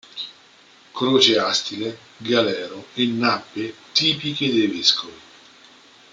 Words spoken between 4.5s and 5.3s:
dei vescovi.